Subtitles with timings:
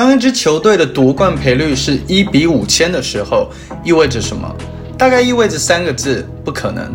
[0.00, 3.50] 当一支球队的夺冠赔率是一比五千的时候，
[3.84, 4.50] 意味着什么？
[4.96, 6.90] 大概意味着三个字：不可能。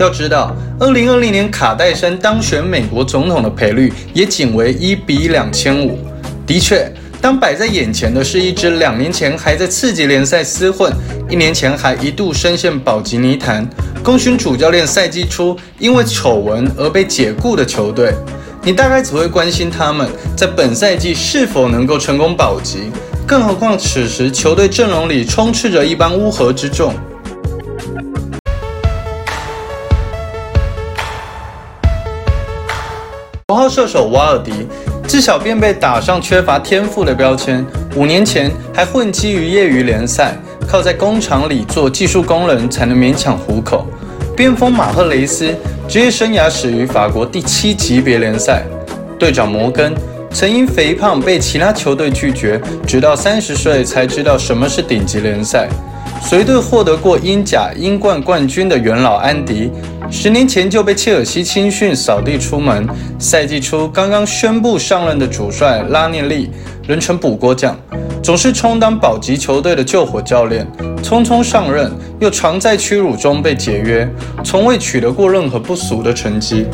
[0.00, 5.98] 要知道，二零二零年卡戴珊当选美国总统的赔率也仅为一比两千五。
[6.46, 6.90] 的确，
[7.20, 10.90] 当摆在眼前的是一支两年前还在次级联赛厮混，
[11.28, 13.68] 一年前还一度深陷保级泥潭，
[14.02, 18.14] 功勋主教练赛季初因为丑闻而被解雇的球队，
[18.62, 22.90] 你大概只会关心他们在本赛季是否能够成功保级。
[23.26, 26.94] 更何况此时球队阵容里充斥着一帮乌合之众。
[33.46, 34.66] 头号射手瓦尔迪
[35.06, 37.64] 自小便被打上缺乏天赋的标签，
[37.96, 43.86] 五年前还混迹于业余联赛，靠在工厂里做技术工人才能勉强糊口。
[44.36, 45.54] 边锋马赫雷斯
[45.88, 48.62] 职业生涯始于法国第七级别联赛，
[49.18, 49.94] 队长摩根
[50.30, 55.66] 曾因肥胖被其他球队拒绝，直到三十岁才知道什么是顶级联赛。
[56.22, 59.72] 随队获得过英甲、英冠冠军的元老安迪。
[60.10, 62.86] 十年前就被切尔西青训扫地出门。
[63.18, 66.50] 赛季初刚刚宣布上任的主帅拉涅利，
[66.86, 67.78] 人称“补锅匠”，
[68.22, 70.66] 总是充当保级球队的救火教练。
[71.02, 74.08] 匆匆上任，又常在屈辱中被解约，
[74.42, 76.66] 从未取得过任何不俗的成绩。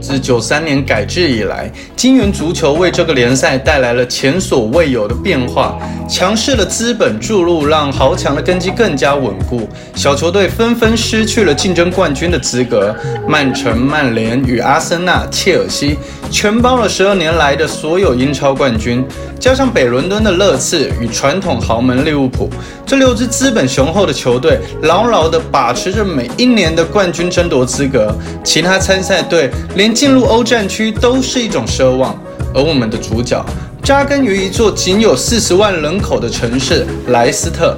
[0.00, 5.78] 自九三年改制以来，金元足球为这个联赛带来了前所未有的变化。
[6.08, 12.94] 强势的资本注入，让豪强的根基更加稳固，小球队纷纷失去了竞争冠军的资格。
[13.26, 15.98] 曼城、曼联与阿森纳、切尔西
[16.30, 19.04] 全包了十二年来的所有英超冠军，
[19.40, 22.50] 加上北伦敦的热刺与传统豪门利物浦，
[22.84, 28.12] 这六支资本雄厚的球队牢牢地把持着每一年的冠军争夺资格。
[28.42, 32.18] 其他参赛队连进入欧战区都是一种奢望，
[32.52, 33.44] 而我们的主角。
[33.82, 37.76] 扎根于一座仅有四十万人口的城市莱斯特，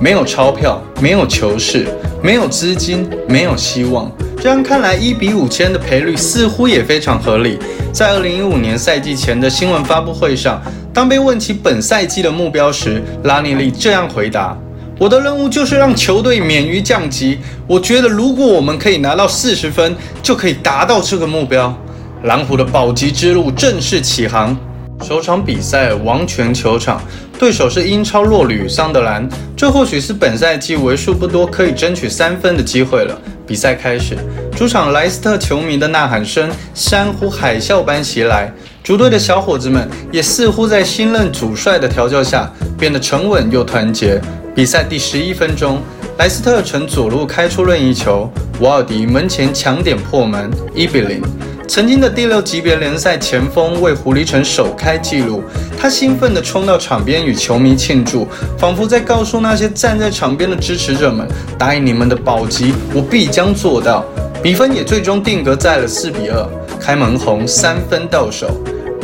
[0.00, 1.86] 没有钞票，没有球市，
[2.22, 4.10] 没有资金，没有希望。
[4.40, 7.58] 这样看来，一比五千的赔率似乎也非常合理。
[7.92, 10.62] 在二零一五年赛季前的新闻发布会上，
[10.94, 14.56] 当被问起本赛季的目标时，拉尼利这样回答
[15.00, 17.38] ：“我的任务就是让球队免于降级。
[17.66, 21.76] 我觉得，如果我们可以拿到四十分，就可以达到这个目标。
[22.22, 24.56] 蓝湖的保级之路正式起航。”
[25.02, 27.02] 首场比赛，王权球场，
[27.42, 29.28] 对手是英超弱旅桑德兰。
[29.56, 33.20] 这或许是本赛季为数不多可以争取三分的机会了。
[33.44, 34.16] 比赛开始，
[34.56, 38.48] 主场莱斯特球迷的呐喊声山呼海啸般袭来，
[38.84, 42.48] 主队的小伙子们也似乎在新任主帅的调教下
[42.78, 44.20] 变得沉稳又团结。
[44.54, 45.82] 比赛第十一分钟，
[46.18, 48.30] 莱斯特城左路开出任意球，
[48.60, 51.20] 瓦尔迪门前抢点破门，一比零。
[51.68, 55.42] 曾经的第六级别联赛前锋为狐狸城首开纪录，
[55.78, 58.26] 他兴奋地冲到场边与球迷庆祝，
[58.58, 64.04] 仿佛在告诉那些站在场边的支持者们：“答应你们的保级，我必将做到。”
[64.42, 66.46] 比分也最终定格在了四比二，
[66.80, 68.48] 开门红，三分到手。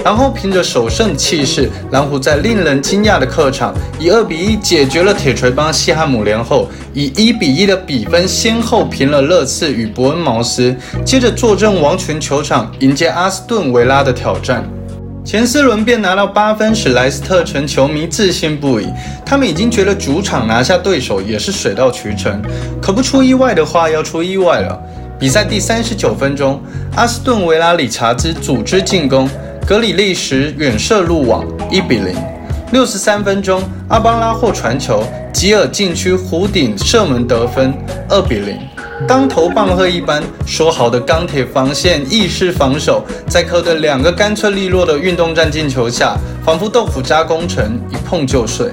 [0.08, 10.74] 然后凭着首胜气势，蓝虎在令人惊讶的客场以二比一解决了铁锤帮西汉姆联后，以一比一的比分先后平了热刺与伯恩茅斯，
[11.04, 14.66] 接着坐镇王权球场迎接阿斯顿维拉的挑战。
[15.26, 18.86] 前四轮便拿到八分，使莱斯特城球迷自信不已，
[19.26, 22.40] 他们已经觉得主场拿下对手也是水到渠成。
[22.80, 24.80] 可不出意外的话，要出意外了。
[25.18, 26.62] 比赛第三十九分钟，
[26.96, 29.28] 阿斯顿维拉理查兹组织进攻。
[29.68, 32.16] 格里利什远射入网，一比零。
[32.72, 37.74] 六十三分钟，阿邦拉霍传球，吉尔禁区弧顶射门得分，
[38.08, 38.56] 二比零。
[39.06, 48.70] 当头棒喝一般，说好的钢铁防线意式防守，在客队两个干脆利落的运动战进球下，仿佛豆腐渣工程，一碰就碎。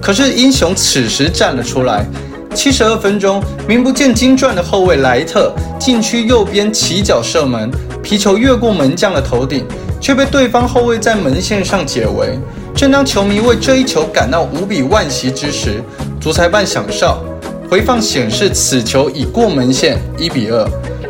[0.00, 2.06] 可是英雄此时站了出来。
[2.54, 7.70] 七十二分钟，名不见经传的后卫莱特禁区右边起脚射门，
[8.02, 9.66] 皮球越过门将的头顶。
[10.00, 12.38] 却被对方后卫在门线上解围。
[12.74, 15.82] 正当球迷为这一球感到无比惋惜之时，
[16.20, 17.18] 主裁判响哨，
[17.68, 20.64] 回放显示此球已过门线，一比二。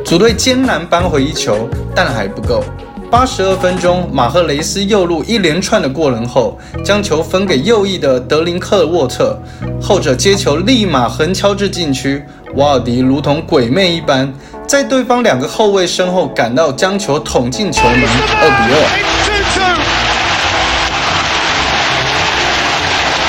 [0.04, 2.64] 主队艰难扳回一球，但还不够。
[3.10, 9.38] 八十二分钟，马赫雷斯右路一连串的过人后，将球分给右翼的德林克沃特，
[9.80, 12.22] 后者接球立马横敲至禁区，
[12.54, 14.32] 瓦尔迪如同鬼魅一般。
[14.66, 19.04] 在对方两个后卫身后赶到，将球捅进球门，二比二。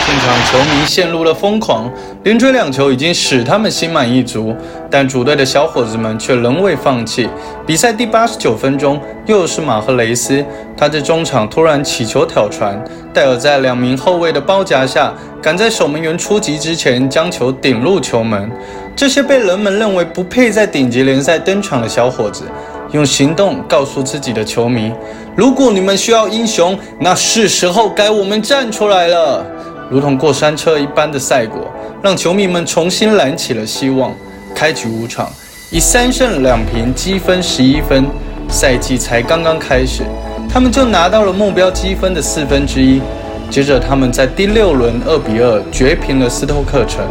[0.06, 1.90] 现场球迷陷入了疯狂，
[2.24, 4.56] 连追两球已经使他们心满意足，
[4.90, 7.30] 但主队的小伙子们却仍未放弃。
[7.66, 10.44] 比赛第八十九分钟，又是马赫雷斯，
[10.76, 12.84] 他在中场突然起球挑传，
[13.14, 18.52] 戴尔在两名后卫的包夹下，赶在守门员出击之前将球顶入球门。
[19.00, 22.44] 这些被人们认为不配在顶级联赛登场的小伙子。
[22.92, 24.92] 用行动告诉自己的球迷：
[25.38, 29.46] 如果你们需要英雄，那是时候该我们站出来了。
[29.90, 34.14] 如同过山车一般的赛果，让球迷们重新燃起了希望。
[34.54, 35.30] 开局五场，
[35.72, 38.06] 以三胜两平积分十一分，
[38.50, 40.04] 赛季才刚刚开始，
[40.50, 43.02] 他们就拿到了目标积分的四分之一。
[43.50, 47.04] 接着，他们在第六轮二比二绝平了斯托克城，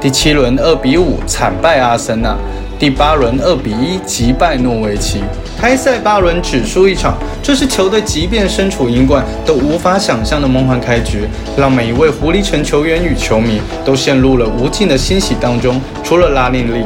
[0.00, 2.36] 第七轮二比五惨败阿森纳。
[2.78, 5.22] 第八轮二比一击败诺维奇，
[5.58, 11.26] 开赛八轮只输一场，这是球队即便身处英冠都无法想象的梦幻开局，
[11.56, 15.80] 让每一位狐狸城球员与球迷都陷入了无尽的欣喜当中。
[16.04, 16.84] 除了拉内利。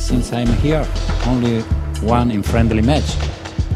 [0.00, 0.82] Since I'm here,
[1.28, 1.62] only
[2.04, 3.14] one in friendly match,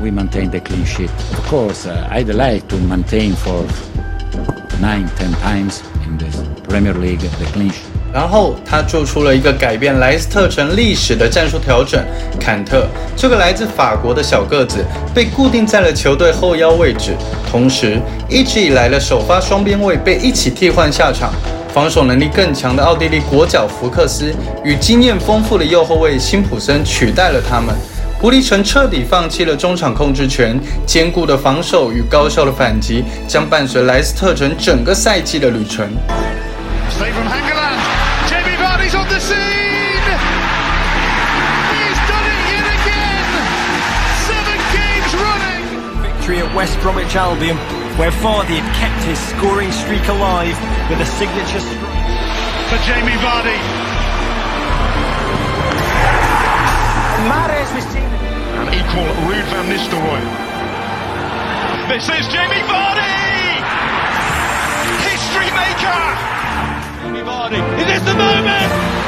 [0.03, 1.11] we maintain the clean sheet.
[1.37, 3.65] Of course, I'd like to maintain for
[4.81, 6.27] nine, ten times in the
[6.69, 7.75] Premier League the clean sheet.
[8.13, 12.05] 然后他做出了一个改变莱斯特城历史的战术调整。
[12.41, 12.87] 坎特
[13.17, 14.85] 这个来自法国的小个子
[15.15, 17.15] 被固定在了球队后腰位置，
[17.51, 21.33] 同时一直以来的首发双边卫被一起替换下场。
[21.73, 24.35] 防守能力更强的奥地利国脚福克斯
[24.65, 27.73] 与经验丰富的右后卫辛普森取代了他们。
[28.21, 35.89] 狐狸城彻底放弃了中场控制权，坚固的防守与高效的反击将伴随莱斯特城整个赛季的旅程。
[38.93, 39.39] on the scene!
[41.73, 43.25] He's done it yet again!
[44.27, 45.65] Seven games running!
[46.03, 47.57] Victory at West Bromwich Albion,
[47.97, 50.59] where Vardy had kept his scoring streak alive
[50.91, 51.91] with a signature strike.
[52.71, 53.90] for Jamie Vardy.
[57.61, 58.15] Mares received
[58.57, 60.25] an equal Ruud van Nistelrooy.
[61.89, 63.61] This is Jamie Vardy!
[65.05, 66.03] History maker!
[67.03, 69.01] Jamie Vardy, it is the moment!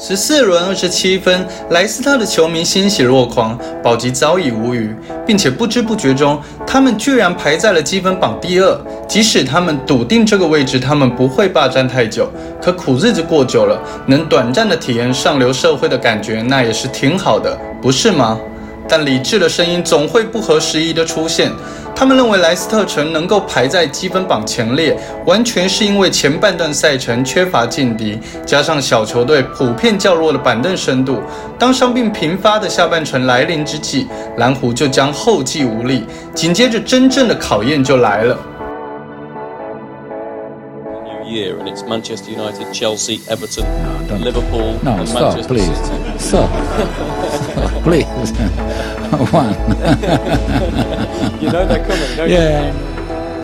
[0.00, 4.94] 十四轮二十七分，莱斯特的球迷欣喜若狂，保级早已无虞，
[5.26, 8.80] 并且不知不觉中，他们居然排在了积分榜第二。
[9.08, 12.30] 即使他们笃定这个位置，他们不会霸占太久，
[12.62, 18.38] 可苦日子过久了，能短暂的体验上流社会的感觉，那也是挺好的，不是吗？
[18.88, 21.52] 但理智的声音总会不合时宜的出现。
[21.94, 24.96] 他们认为莱斯特城能够排在积分榜前列，
[25.26, 31.20] 完全是因为前半段赛程缺乏劲敌，加上小球队普遍较弱的板凳深度。
[31.58, 34.06] 当伤病频发的下半程来临之际，
[34.36, 36.04] 蓝狐就将后继无力。
[36.34, 38.38] 紧接着，真正的考验就来了。
[41.28, 43.64] Year, and it's Manchester United, Chelsea, Everton,
[44.22, 45.76] Liverpool, no, and stop, Manchester please.
[45.76, 46.18] City.
[46.18, 47.82] Stop.
[47.84, 48.06] please.
[49.32, 49.52] One.
[51.40, 52.97] you know they're coming, don't yeah.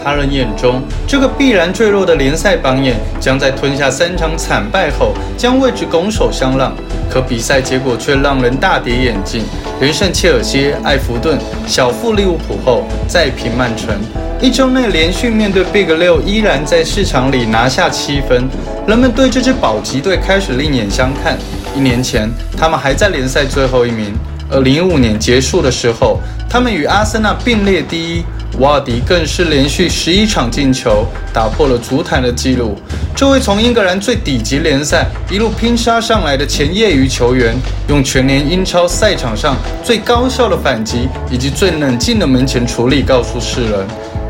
[0.04, 6.74] 他人眼中，这个必然坠落的联赛榜眼，将在吞下三场惨败后，将位置拱手相让。
[7.10, 9.42] 可比赛结果却让人大跌眼镜，
[9.80, 13.94] 连胜切尔西、埃弗顿，小负利物浦后，再平曼城。
[14.42, 18.46] 一周内连续面对 Big 六，依然在市场里拿下七分。
[18.86, 21.38] 人们对这支保级队开始另眼相看。
[21.74, 22.28] 一年前，
[22.58, 24.12] 他们还在联赛最后一名；
[24.50, 26.18] 而零五年结束的时候，
[26.50, 28.22] 他们与阿森纳并列第一。
[28.60, 32.76] 瓦尔迪更是连续十一场进球，打破了足坛的纪录。
[33.16, 37.54] 这位从英格兰最底级联赛一路拼杀上来的前业余球员，
[37.88, 43.86] 用全年英超赛场上最高效的反击以及最冷静的门前处理，告诉世人。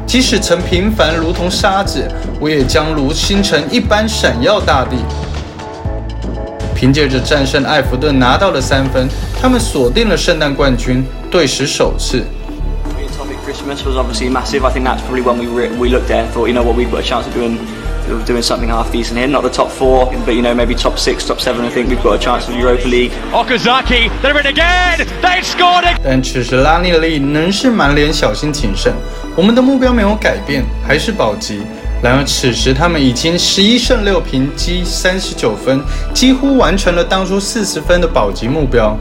[0.06, 2.06] 即使曾平凡如同沙子，
[2.40, 4.96] 我也将如星辰一般闪耀大地。
[6.75, 9.06] 凭借着战胜埃弗顿拿到了三分，
[9.40, 12.22] 他们锁定了圣诞冠军，队史首次。
[13.44, 14.64] Christmas was obviously massive.
[14.64, 15.46] I think that's probably when we
[15.78, 17.58] we looked at and thought, you know what, we've got a chance of doing
[18.26, 19.28] doing something half decent here.
[19.28, 21.64] Not the top four, but you know maybe top six, top seven.
[21.64, 23.12] I think we've got a chance of Europa League.
[23.32, 25.06] Okazaki, they're in again.
[25.20, 26.00] They've scored it.
[26.02, 28.94] 但此时拉涅利仍是满脸小心谨慎。
[29.36, 31.60] 我们的目标没有改变，还是保级。
[32.02, 35.82] 然而此时他们已经十一胜六平，积三十九分，
[36.12, 38.98] 几乎完成了当初四十分的保级目标。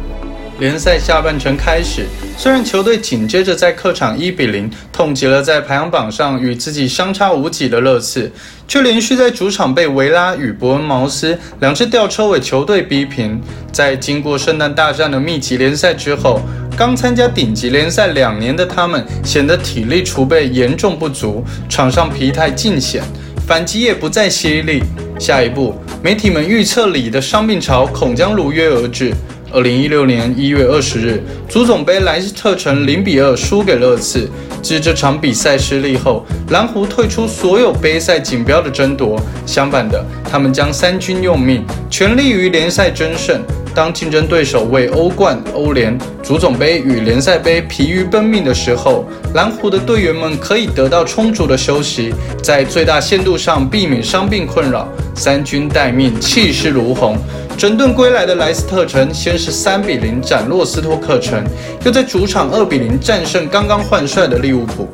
[0.59, 8.29] 联赛下半程开始，虽然球队紧接着在客场一比零痛击了在排行榜上与自己相差无几的热刺，
[8.67, 13.41] 却连续在主场被维拉与伯恩茅斯两支吊车尾球队逼平。
[13.71, 16.41] 在经过圣诞大战的密集联赛之后，
[16.75, 23.01] 刚参加顶级联赛两年的他们显得体力储备严重不足，场上疲态尽显，
[23.47, 24.83] 反击也不再犀利。
[25.19, 25.73] 下一步，
[26.03, 29.13] 媒体们预测里的伤病潮恐将如约而至。
[29.53, 34.27] 二零一六年一月二十日，足总杯莱斯特城零比二输给热刺。
[34.63, 39.21] 自这场比赛失利后，蓝狐退出所有杯赛锦标的争夺。
[39.45, 43.39] 相反的，他们将三军用命，全力于联赛争胜。
[43.75, 54.87] 当竞争对手为欧冠、欧联、足总杯与联赛杯疲于奔命的时候，蓝狐的队员们可以得到充足的休息，在最大限度上避免伤病困扰。
[55.15, 57.17] 三军待命，气势如虹。
[57.57, 61.43] 整顿归来的莱斯特城先是三比零斩落斯托克城，
[61.85, 64.87] 又在主场二比零战胜刚刚换帅的利物浦。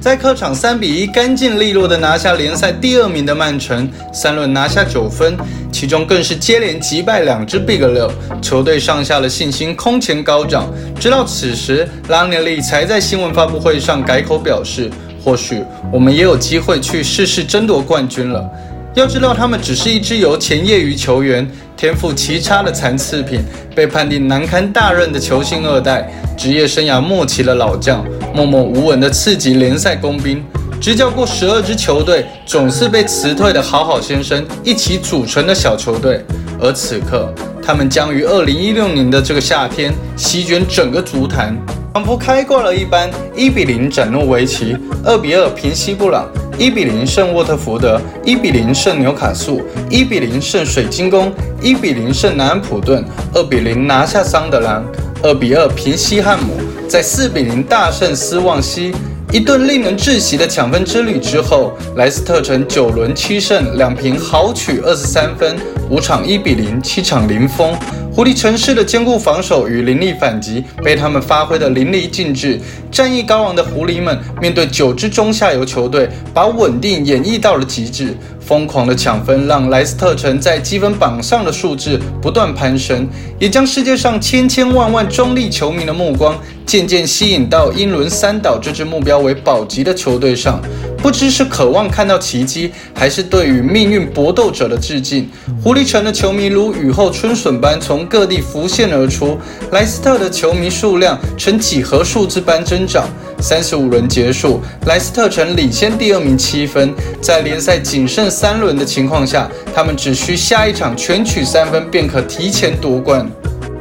[0.00, 5.36] 在客场三比一干净利落地拿下联赛第二名的曼城，三轮拿下九分，
[5.72, 10.70] 其中更是接连击败两支 Big 六，球队上下的信心空前高涨。
[11.00, 14.90] 直到此时，拉涅利才在新闻发布会上改口表示
[15.24, 18.46] ：“或许我们也有机会去试试争夺冠军了。”
[18.94, 21.48] 要知道，他们只是一支由前业余球员。
[21.76, 23.42] 天赋奇差的残次品，
[23.74, 30.40] 被判定难堪大任的球星二代，职业生涯末期的老将，默默无闻的次级联赛工兵，
[30.80, 36.24] 执教过十二支球队，总是被辞退的好好先生一起组成的小球队。
[36.60, 41.58] 而此刻，他们将于二零一六年的这个夏天席卷整个足坛，
[41.94, 46.28] 仿佛开挂了一般，一比零斩诺维奇，二比二平西布朗。
[46.58, 51.32] 一比零胜沃特福德，一比零胜纽卡素，一比零胜水晶宫，
[51.62, 54.84] 一比零胜南安普顿，二比零拿下桑德兰，
[55.22, 56.56] 二比二平西汉姆，
[56.88, 58.92] 在四比零大胜斯旺西。
[59.30, 65.56] 一顿令人窒息的抢分之旅之后，莱斯特城九轮七胜两平，豪取二十三分，
[65.88, 67.72] 五场一比零，七场零封。
[68.14, 72.60] 狐狸城市的坚固防守与凌厉反击被他们发挥得淋漓尽致。
[72.88, 78.16] 战意高昂的狐狸们面对九支中下游球队，把稳定演绎到了极致。
[78.38, 83.08] 疯狂的抢分让莱斯特城在积分榜上的数字不断攀升，
[83.40, 90.60] 也将世界上千千万万中立球迷的目光渐渐吸引到英伦三岛这支目标为保级的球队上。
[91.04, 95.28] 不知是渴望看到奇迹，还是对与命运搏斗者的致敬，
[95.62, 99.36] 狐狸城的球迷如雨后春笋般从各地浮现而出。
[99.70, 103.06] 莱斯特的球迷数量呈几何数字般增长。
[103.38, 106.94] 三十五轮结束，莱斯特城领先第二名七分。
[107.20, 113.30] 在联赛仅剩三轮的情况下，他们只需下一场全取三分便可提前夺冠。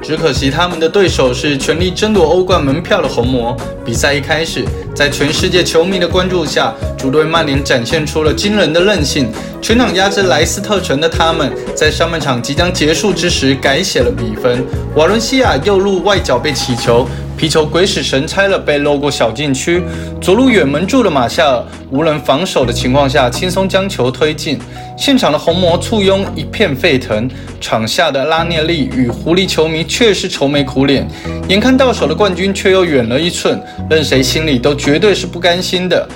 [0.03, 3.55] 只可惜他们的对手是全力争夺欧冠门票的红魔。
[3.86, 9.31] 比赛一开始，在全世界球迷的关注下，主队曼联展现出了惊人的韧性。
[9.62, 14.65] 全场压制莱斯特城的他们，在上半场即将结束之时改写了比分。
[14.95, 17.07] 瓦伦西亚右路外脚被起球。
[17.43, 19.83] 皮球鬼使神差了，被漏过小禁区。
[20.21, 24.57] 左路远门柱的马夏尔无人防守的情况下，轻松将球推进。
[24.97, 31.05] 现场的红魔簇拥一片沸腾，场下的拉涅利与狐狸球迷却是愁眉苦脸。
[31.50, 36.07] 眼看到手的冠军却又远了一寸，任谁心里都绝对是不甘心的。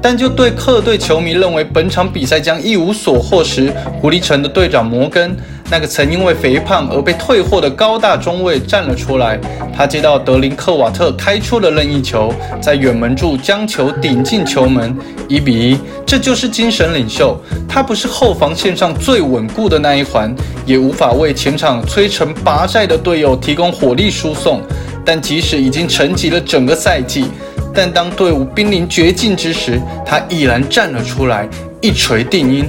[0.00, 5.36] 但就对客队球迷认为本场比赛将一无所获时，狐狸城的队长摩根。
[5.70, 9.38] 那个曾因为肥胖而被退货的高大中卫站了出来，
[9.72, 14.96] 他接到德林克瓦特开出的任意球，在远门柱将球顶进球门，
[15.28, 15.78] 一比一。
[16.04, 20.34] 这就是精神领袖，他不是后防线上最稳固的那一环，
[20.66, 24.60] 也无法为前场摧城拔寨的队友提供火力输送。
[25.04, 27.26] 但即使已经沉寂了整个赛季，
[27.72, 31.48] 但当队伍濒临绝境之时，他毅然站了出来，
[31.80, 32.64] 一锤定音。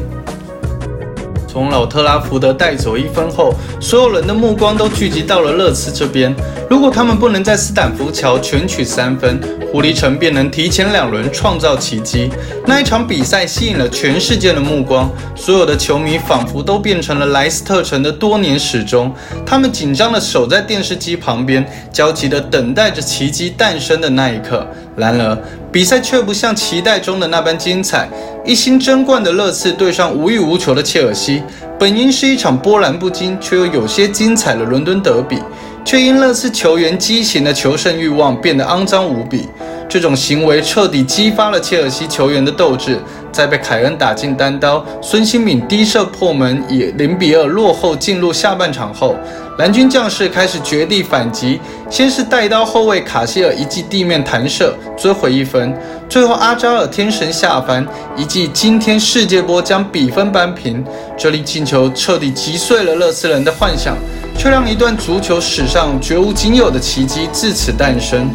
[1.51, 6.33] 从老特拉福德带走一分后，所有人的目光都聚集到了热刺这边。
[6.69, 9.37] 如果他们不能在斯坦福桥全取三分，
[9.69, 12.29] 狐狸城便能提前两轮创造奇迹。
[12.65, 19.13] 那一场比赛吸引了全世界的目光，所有的球迷仿佛都变成了莱斯特城的多年始终。
[19.45, 24.65] 他们紧张地守在电视机旁边，焦急地等待着奇迹诞生的那一刻。
[24.95, 25.37] 然而，
[25.71, 28.09] 比赛却不像期待中的那般精彩。
[28.43, 31.43] 一心争冠的热刺对上无欲无求的切尔西，
[31.79, 35.37] 本应是一场波澜不惊却又有些精彩的伦敦德比。
[35.83, 39.47] 却因乐次球员畸形的求胜欲望变得肮脏无比。
[39.89, 42.97] 这种行为彻底激发了切尔西球员的斗志。
[43.31, 49.15] 在被凯恩打进单刀，孙兴敏低射破门，以零比二落后进入下半场后，
[49.57, 51.57] 蓝军将士开始绝地反击。
[51.89, 55.73] 先是带刀后卫卡希尔一记地面弹射追回一分，
[56.09, 60.83] 最后阿扎尔天神下凡一记惊天世界波将比分扳平。
[61.17, 63.95] 这粒进球彻底击碎了勒斯人的幻想，
[64.37, 68.29] 却让一段足球史上绝无仅有的奇迹自此诞生。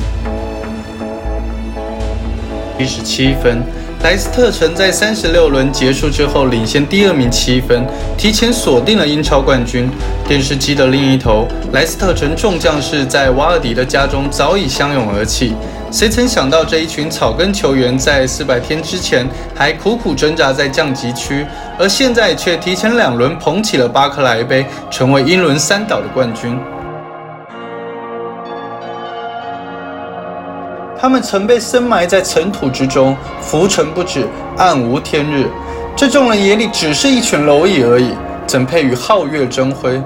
[2.79, 3.63] 一十七分，
[4.03, 7.85] 莱斯特城在三十六轮结束之后领先第二名七分，
[8.17, 9.91] 提前锁定了英超冠军。
[10.29, 15.55] 电视机的另一头，莱斯特城众将士在瓦尔迪的家中早已相拥而泣。
[15.91, 21.45] 谁曾想到这一群草根球员在四百天之前还苦苦挣扎在降级区，
[21.79, 26.57] 而现在却提前两轮捧起了巴克莱杯，成为英伦三岛的冠军。
[30.99, 34.27] 他们曾被深埋在尘土之中，浮沉不止，
[34.57, 35.47] 暗无天日。
[35.95, 38.15] 这众人眼里只是一群蝼蚁而已，
[38.47, 40.03] 怎配与皓月争辉？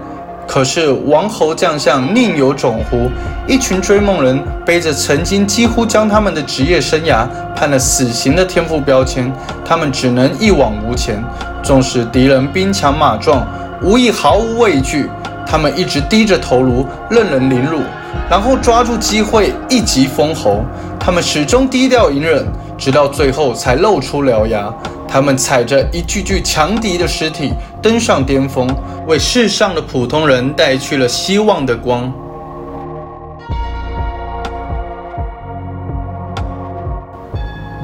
[0.47, 3.09] 可是王侯将相宁有种乎？
[3.47, 9.33] 一群追梦人背着曾经几乎将他们的职业生涯判了死刑的天赋标签，
[9.65, 11.23] 他们只能一往无前。
[11.63, 13.47] 纵使敌人兵强马壮，
[13.81, 15.09] 无疑毫无畏惧。
[15.47, 17.81] 他们一直低着头颅，任人凌辱，
[18.29, 20.61] 然后抓住机会一击封喉。
[20.99, 24.73] 他们始终低调隐忍，直到最后才露出獠牙。
[25.09, 27.53] 他们踩着一具具强敌的尸体
[27.83, 28.69] 登上巅峰，
[29.09, 32.13] 为世上的普通人带去了希望的光。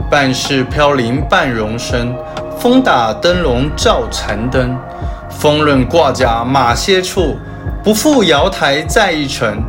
[0.09, 2.15] 半是飘零半荣生，
[2.61, 4.79] 风打灯笼照残灯。
[5.29, 7.37] 风刃挂甲马歇处，
[7.83, 9.61] 不负瑶台再一程。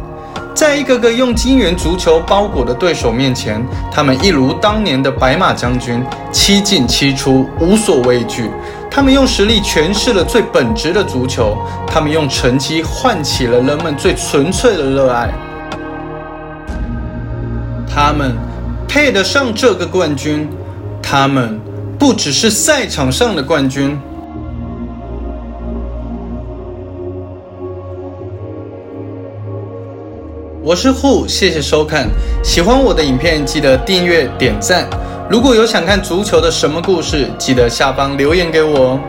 [0.58, 8.50] 在一个个用金元足球包裹的对手面前，他们一如当年的白马将军，七进七出，无所畏惧。
[8.90, 15.32] 他们用实力诠释了最本质的足球，他们用成绩唤起了人们最纯粹的热爱。
[17.88, 18.36] 他们
[18.88, 20.50] 配得上这个冠军，
[21.04, 21.62] 他们
[22.00, 23.96] 不只是赛场上的冠军。
[30.68, 32.10] 我是 Who，，谢谢收看。
[32.44, 34.86] 喜欢我的影片，记得订阅、点赞。
[35.30, 39.00] 如果有想看足球的什么故事，记得下方留言给我哦。